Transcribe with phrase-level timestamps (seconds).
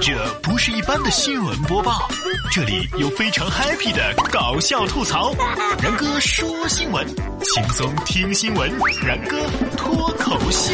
[0.00, 2.08] 这不是一般的新闻播报，
[2.52, 5.32] 这里有非常 happy 的搞笑吐槽。
[5.82, 7.04] 然哥说新闻，
[7.40, 8.70] 轻松听新闻。
[9.04, 9.36] 然哥
[9.76, 10.72] 脱口秀。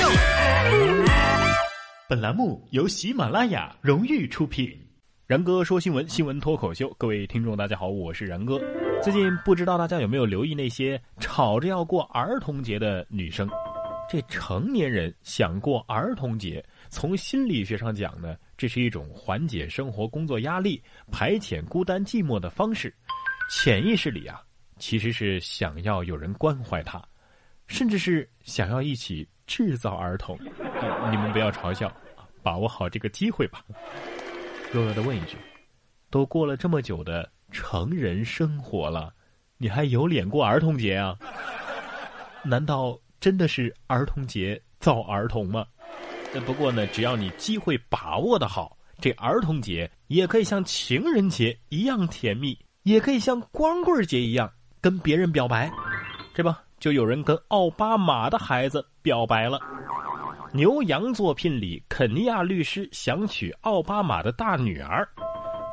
[2.09, 4.69] 本栏目由喜马拉雅荣誉出品。
[5.27, 6.95] 然哥说新闻，新闻脱口秀。
[6.99, 8.61] 各位听众，大家好，我是然哥。
[9.03, 13.49] 最近不知道大家有没有留意那些吵着要过儿童节的女生？
[14.07, 16.63] 这成年人想过儿童节，
[16.95, 22.95] 从心理学上讲呢，这是一种缓解生活工作压力、排遣孤单寂寞的方式。
[23.51, 24.41] 潜意识里啊，
[24.79, 27.03] 其实是想要有人关怀他，
[27.67, 30.39] 甚至是想要一起制造儿童。
[31.11, 31.93] 你们不要嘲笑，
[32.45, 33.65] 把握好这个机会吧。
[34.73, 35.37] 弱弱的问一句：
[36.11, 39.13] 都过了这么久的成人生活了，
[39.59, 41.19] 你还有脸过儿童节啊？
[42.45, 42.97] 难道？
[43.21, 45.65] 真的是儿童节造儿童吗？
[46.43, 54.51] 不过呢，只要你机会把握的好，这儿童节也可以像情人节一样甜蜜，也可以像光棍节一样
[54.81, 55.71] 跟别人表白，
[56.35, 59.59] 这不就有人跟奥巴马的孩子表白了？
[60.53, 65.09] 牛羊作聘礼，肯尼亚律师想娶奥巴马的大女儿，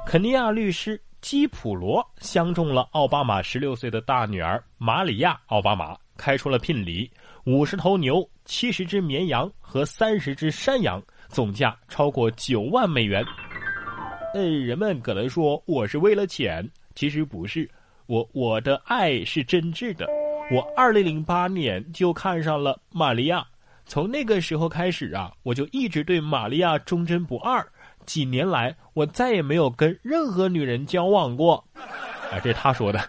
[0.06, 7.10] 肯尼亚律师基普罗相中了奥巴马十六岁的大女儿马里亚·奥巴马，开出了聘礼。
[7.46, 13.26] 五十头牛、七十只绵羊和三十只山羊，总价超过九万美元。
[14.36, 17.68] 呃，人们可能说我是为了钱，其实不是，
[18.06, 20.08] 我我的爱是真挚的。
[20.52, 23.44] 我二零零八年就看上了玛利亚，
[23.88, 27.68] 从那个时候开始啊，我就一直对玛利亚忠贞不二。
[28.06, 31.64] 几年来，我再也没有跟任何女人交往过。
[32.32, 33.00] 啊，这他说的，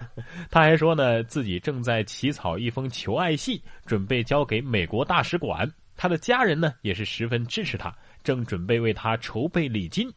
[0.50, 5.70] 他还说呢，自己正在起草一封求爱信，准备交给美国大使馆。
[5.96, 10.12] 他的家人呢，也是十分支持他，正准备为他筹备礼金。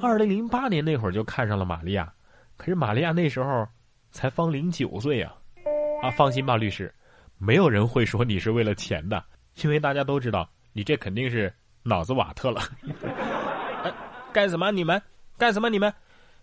[0.00, 2.12] 二零零八年那会儿就看上了玛利亚，
[2.56, 3.66] 可是玛利亚那时候
[4.10, 5.32] 才方零九岁啊！
[6.02, 6.92] 啊，放心吧，律师，
[7.38, 9.22] 没有人会说你是为了钱的，
[9.62, 11.52] 因为大家都知道你这肯定是
[11.84, 12.60] 脑子瓦特了。
[14.32, 15.00] 干什么你们？
[15.38, 15.92] 干什么你们？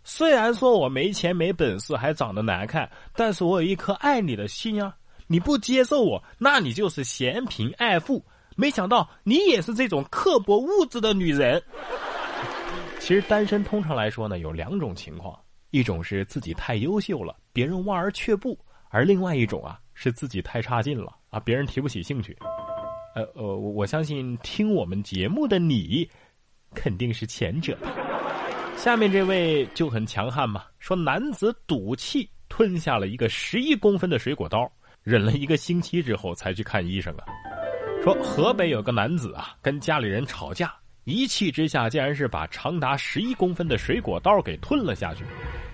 [0.03, 4.95] 虽然说我没钱没本事还长得难看，但是我有一颗爱你的心啊！
[5.27, 8.23] 你不接受我，那你就是嫌贫爱富。
[8.57, 11.61] 没想到你也是这种刻薄物质的女人。
[12.99, 15.39] 其实单身通常来说呢，有两种情况：
[15.69, 18.53] 一种是自己太优秀了，别人望而却步；
[18.89, 22.37] 而另外一种啊，是自己太差劲了啊，别人提不起兴趣。
[23.15, 26.09] 呃呃，我相信听我们节目的你，
[26.73, 27.77] 肯定是前者。
[28.81, 34.67] 下面这位就很强悍嘛，说男子赌气吞下了一个十一公分的水果刀，
[35.03, 37.23] 忍了一个星期之后才去看医生啊。
[38.03, 45.23] 说河北有个男子啊，跟家里人吵架，一气之下竟然是把长达十一公分的水果刀给吞了下去。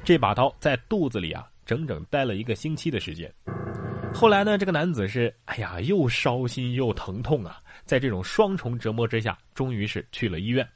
[0.04, 3.34] 这把刀在肚子里啊，整整待了一个星期的时间。
[4.14, 10.68] 后来呢，这个男子是哎呀，又烧心又疼痛啊，在这种双重折磨之下，终于是去了医院。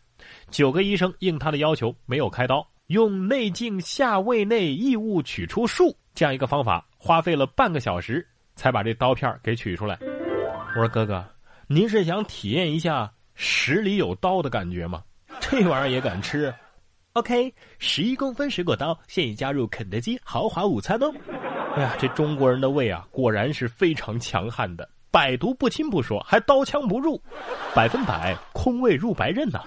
[0.50, 9.98] 九个医生应他的要求没有开刀，用内镜下胃内异物取出术这样一个方法，花费了半个小时才把这刀片给取出来。
[10.70, 11.26] 我说哥哥，
[11.68, 15.04] 您是想体验一下屎里有刀的感觉吗？
[15.40, 16.54] 这玩意儿也敢吃
[17.14, 21.12] ？OK，十一公分水果刀现已加入肯德基豪华午餐哦。
[21.76, 27.22] 哎呀，这中国人的胃啊，果然是非常强悍的，百毒不侵不说，还刀枪不入，
[27.74, 29.62] 百分百空胃入白刃呐。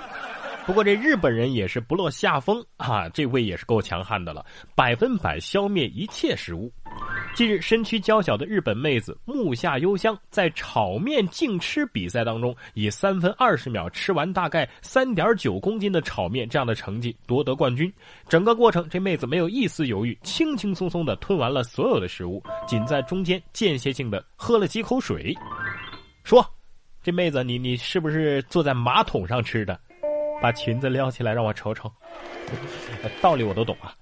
[0.66, 4.44] 不过这日本人也是不落下风啊，这位也是够强悍的了，
[4.74, 6.72] 百分百消灭一切食物。
[7.34, 17.92] 近日，身躯娇小的日本妹子木下优香在炒面竞吃比赛当中，以三分二十秒吃完大概三点九公斤的炒面这样的成绩夺得冠军。
[18.26, 25.36] 整个过程，这妹子没有一丝犹豫，轻轻松松的吞完了所有的食物，仅在中间间歇性的喝了几口水。
[26.22, 26.42] 说，
[27.02, 29.78] 这妹子，你你是不是坐在马桶上吃的？
[30.44, 31.90] 把裙子撩起来，让我瞅瞅。
[33.22, 33.94] 道理我都懂啊，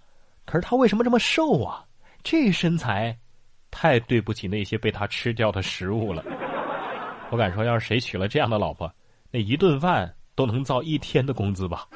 [0.45, 1.85] 可是他为什么这么瘦啊？
[2.25, 3.17] 这身材，
[3.71, 6.25] 太对不起那些被他吃掉的食物了。
[7.31, 8.93] 我敢说，要是谁娶了这样的老婆，
[9.31, 11.87] 那一顿饭都能造一天的工资吧。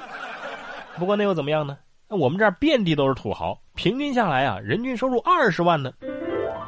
[0.97, 1.77] 不过那又怎么样呢？
[2.07, 5.93] 我们这儿遍地都是土豪，平均下来啊，人均收入二十万呢。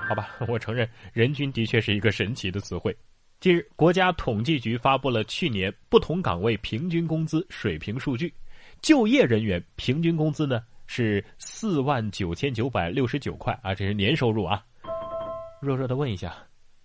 [0.08, 2.92] 好吧，我承认，人均的确是一个神奇的词汇。
[3.40, 8.34] 近日，国家统计局发布了去年不同岗位平均工资水平数据，
[8.82, 14.64] 就业人员平均工资呢是四万九千九百六十九块啊，这是年收入啊。
[15.62, 16.34] 弱弱的问一下，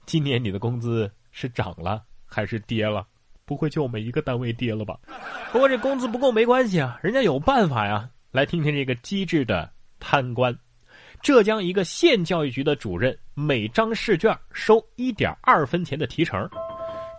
[0.05, 3.03] 今年你的工资是涨了还是跌了？
[3.45, 5.00] 不会就我们一个单位跌了吧？
[5.51, 8.07] 不过这工资不够没关系啊，人家有办法呀。
[8.29, 10.55] 来听听这个机智的贪官。
[11.23, 16.50] 浙江一个县教育局的主任每张试卷收一点二分钱的提成。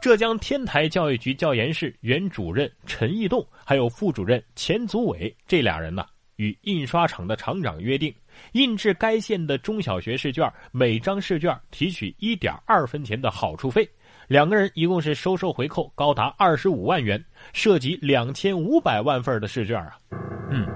[0.01, 6.05] 浙江天台教育局教研室原主任陈义栋还有副主任钱祖伟这俩人呢，
[6.37, 8.15] 与印刷厂的厂长约定，
[8.53, 13.89] 印制该县的中小学试卷每张试卷提取一点二分钱的好处费。
[14.29, 17.23] 两个人一共是收受回扣高达二十五万元，
[17.53, 19.99] 涉及两千五百万份的试卷啊！
[20.51, 20.67] 嗯，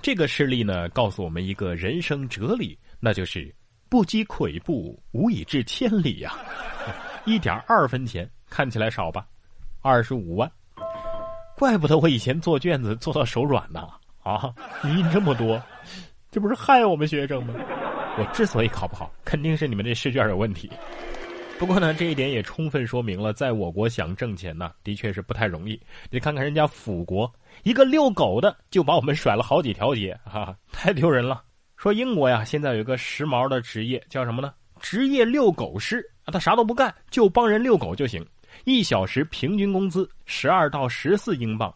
[0.00, 3.54] 这个事例呢，告诉我们一个人生哲理，那就是
[3.88, 6.34] 不积跬步，无以至千里呀！
[7.24, 9.26] 一点二分钱看起来少吧？
[9.82, 10.50] 二十五万，
[11.56, 13.88] 怪不得我以前做卷子做到手软呢！
[14.22, 14.52] 啊，
[14.82, 15.62] 你印这么多，
[16.30, 17.54] 这不是害我们学生吗？
[18.18, 20.70] 我之所以考不好，肯定是你们这试卷有问题。
[21.58, 25.80] 不过呢，这一点也充分说明了，在我国想挣钱呢，的确是不太容易。
[26.10, 27.32] 你看看人家辅国，
[27.62, 31.42] 一个遛狗的就把我们甩了好几条街，哈，太丢人了。
[31.76, 34.52] 说英国呀，现在有一个时髦的职业叫什么呢？
[34.80, 38.26] 职业遛狗师啊，他啥都不干，就帮人遛狗就行。
[38.64, 41.72] 一小时平均工资十二到十四英镑，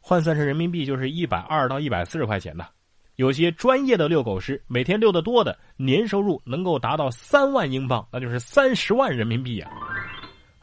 [0.00, 2.66] 换算成人民币就是一百二到一百四十块钱呢。
[3.14, 9.70] 有些专业的遛狗师，每天遛得多的，年收入能够达到三万英镑，那就是三十万人民币呀！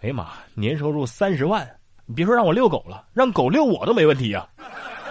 [0.02, 1.68] 哎呀妈，年收入三十万，
[2.06, 4.48] 你别说让我遛狗了，让狗遛我都没问题呀！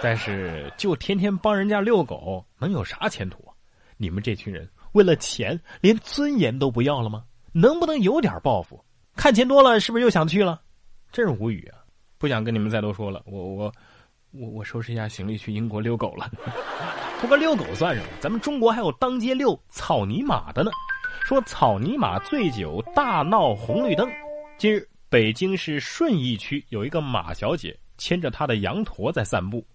[0.01, 3.52] 但是就天天帮人家遛狗，能有啥前途啊？
[3.97, 7.23] 你们这群人为了钱，连尊严都不要了吗？
[7.51, 8.83] 能不能有点抱负？
[9.15, 10.61] 看钱多了，是不是又想去了？
[11.11, 11.77] 真是无语啊！
[12.17, 13.71] 不想跟你们再多说了，我我
[14.31, 16.31] 我我收拾一下行李去英国遛狗了。
[17.21, 18.07] 不过遛狗算什么？
[18.19, 20.71] 咱们中国还有当街遛草泥马的呢。
[21.23, 24.09] 说草泥马醉酒大闹红绿灯。
[24.57, 29.65] 近日，北京市顺义区有一个马小姐牵着她的羊驼在散步，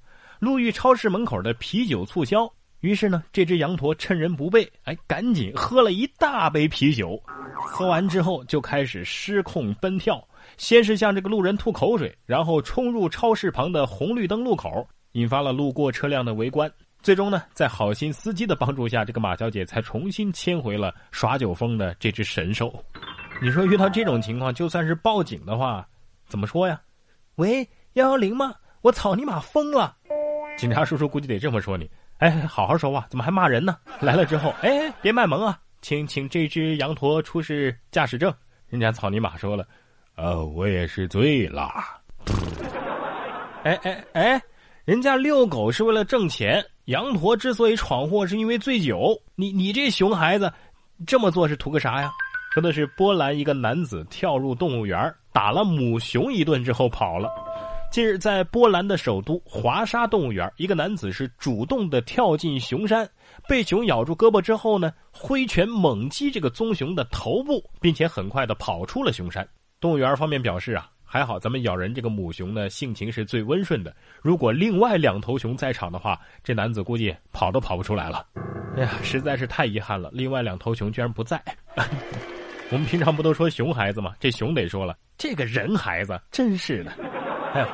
[0.40, 7.20] 路遇超市门口的啤酒促销，于是呢，这只羊驼趁人不备，哎，赶紧喝了一大杯啤酒。
[7.54, 10.22] 喝完之后就开始失控奔跳，
[10.56, 16.70] 先是向这个路人吐口水，然后冲入超市旁的红绿灯路口，引发了路过车辆的围观。
[17.02, 22.72] 最终呢，在好心司机的帮助下，这个马小姐才重新牵回了耍酒疯的这只神兽。
[23.42, 25.86] 你说遇到这种情况，就算是报警的话，
[26.28, 26.80] 怎么说呀？
[27.36, 28.54] 喂，幺幺零吗？
[28.82, 29.96] 我草泥马疯了。
[30.56, 31.88] 警察叔叔估计得这么说你。
[32.18, 33.76] 哎，好好说话，怎么还骂人呢？
[34.00, 38.32] 来了之后，哎，别卖萌啊，请请这只羊驼出示驾驶证。
[38.68, 39.66] 人家草泥马说了，
[40.16, 41.70] 呃，我也是醉了。
[43.62, 44.42] 哎哎哎，
[44.84, 46.64] 人家遛狗是为了挣钱。
[46.86, 49.16] 羊驼之所以闯祸，是因为醉酒。
[49.34, 50.52] 你你这熊孩子，
[51.06, 52.10] 这么做是图个啥呀？
[52.50, 57.30] 说的是波兰一个男子跳入动物园，打了母熊一顿之后跑了。
[57.90, 63.08] 近日，在波兰的首都华沙动物园，一个男子是主动的跳进熊山，
[63.48, 69.46] 被熊咬住胳膊之后呢，挥拳猛击这个棕熊的头部，并且很快的跑出了熊山。
[69.80, 70.88] 动物园方面表示啊。
[71.10, 73.96] 还好，咱们咬人这个母熊呢，性情是最温顺的。
[74.20, 78.26] 如果另外两头熊在场的话，这男子估计跑都跑不出来了。
[78.76, 81.42] 哎呀，实在是太遗憾了，另外两头熊居然不在。
[82.70, 84.12] 我们平常不都说熊孩子吗？
[84.20, 86.92] 这熊得说了，这个人孩子真是的。
[87.54, 87.66] 哎呦，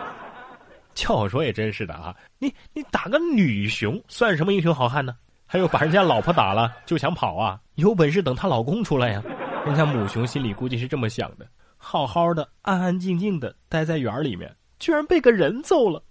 [0.95, 2.15] 叫我说也真是的啊！
[2.39, 5.17] 你你打个女熊算什么英雄好汉呢？
[5.47, 7.61] 还有把人家老婆打了就想跑啊？
[7.75, 9.23] 有本事等她老公出来呀！
[9.67, 11.47] 人家母熊心里估计是这么想的。
[11.77, 16.03] 好好的，安安静静的待在园里面，居然被个人揍了，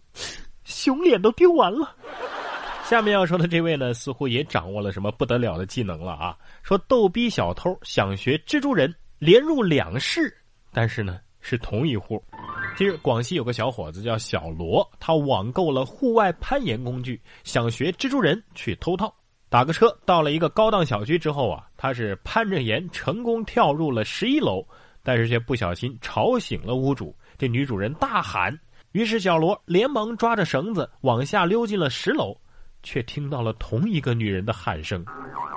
[0.63, 1.96] 熊脸都丢完了。
[2.84, 6.38] 下面要说的这位呢，似乎也掌握了什么不得了的技能了啊！
[6.62, 10.36] 说逗逼小偷想学蜘蛛人，连入两室，
[10.72, 12.24] 但是呢是同一户。
[12.75, 19.13] 近日，广西有个小伙子叫小罗，他网购了户外攀岩工具，想学蜘蛛人去偷套。
[19.50, 24.65] 打个车到了一个高档小区之后啊，他是攀着岩成功跳入了十一楼。
[25.06, 28.58] 但是却不小心吵醒了屋主，这女主人大喊，
[28.94, 32.34] 于是小罗连忙抓着绳子往下溜进了十楼，
[32.84, 35.06] 却听到了同一个女人的喊声。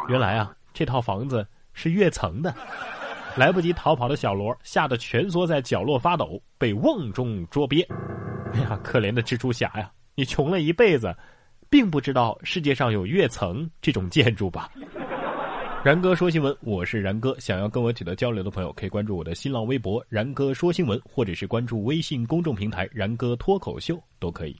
[0.08, 2.52] 原来啊，这套房子是跃层的。
[3.36, 7.86] 来不及逃跑的小罗吓得蜷缩在角落发抖，被瓮中捉鳖。
[8.54, 11.14] 哎呀，可怜的蜘蛛侠呀，你穷了一辈子，
[11.68, 14.70] 并不知道世界上有跃层这种建筑吧？
[15.84, 17.38] 然哥说新闻，我是然哥。
[17.38, 24.56] 想要跟我取得交流的朋友，可以关注我的新浪微博“然哥说新闻”，或者是关注微信公众平台“然哥脱口秀”都可以。